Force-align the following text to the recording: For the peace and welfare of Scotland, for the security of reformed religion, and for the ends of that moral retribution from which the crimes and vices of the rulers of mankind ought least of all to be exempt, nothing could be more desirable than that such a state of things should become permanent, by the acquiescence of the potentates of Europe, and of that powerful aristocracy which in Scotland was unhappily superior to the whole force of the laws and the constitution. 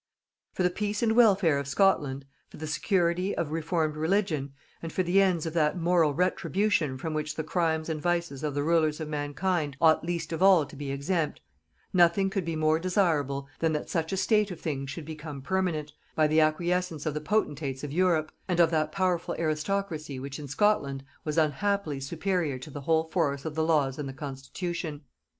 For 0.53 0.63
the 0.63 0.71
peace 0.71 1.03
and 1.03 1.11
welfare 1.11 1.59
of 1.59 1.67
Scotland, 1.67 2.25
for 2.49 2.57
the 2.57 2.65
security 2.65 3.37
of 3.37 3.51
reformed 3.51 3.95
religion, 3.95 4.51
and 4.81 4.91
for 4.91 5.03
the 5.03 5.21
ends 5.21 5.45
of 5.45 5.53
that 5.53 5.77
moral 5.77 6.11
retribution 6.15 6.97
from 6.97 7.13
which 7.13 7.35
the 7.35 7.43
crimes 7.43 7.87
and 7.87 8.01
vices 8.01 8.43
of 8.43 8.55
the 8.55 8.63
rulers 8.63 8.99
of 8.99 9.07
mankind 9.07 9.77
ought 9.79 10.03
least 10.03 10.33
of 10.33 10.41
all 10.41 10.65
to 10.65 10.75
be 10.75 10.91
exempt, 10.91 11.39
nothing 11.93 12.31
could 12.31 12.43
be 12.45 12.55
more 12.55 12.79
desirable 12.79 13.47
than 13.59 13.73
that 13.73 13.91
such 13.91 14.11
a 14.11 14.17
state 14.17 14.49
of 14.49 14.59
things 14.59 14.89
should 14.89 15.05
become 15.05 15.39
permanent, 15.39 15.91
by 16.15 16.25
the 16.25 16.41
acquiescence 16.41 17.05
of 17.05 17.13
the 17.13 17.21
potentates 17.21 17.83
of 17.83 17.93
Europe, 17.93 18.31
and 18.47 18.59
of 18.59 18.71
that 18.71 18.91
powerful 18.91 19.35
aristocracy 19.37 20.19
which 20.19 20.39
in 20.39 20.47
Scotland 20.47 21.03
was 21.23 21.37
unhappily 21.37 21.99
superior 21.99 22.57
to 22.57 22.71
the 22.71 22.81
whole 22.81 23.03
force 23.03 23.45
of 23.45 23.53
the 23.53 23.63
laws 23.63 23.99
and 23.99 24.09
the 24.09 24.13
constitution. 24.13 25.01